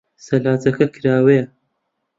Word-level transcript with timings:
سەلاجەکە 0.27 0.85
کراوەیە. 0.93 1.43